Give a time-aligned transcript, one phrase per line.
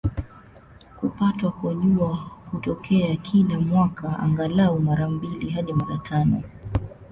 [0.99, 2.13] Kupatwa kwa Jua
[2.51, 6.43] hutokea kila mwaka, angalau mara mbili hadi mara tano.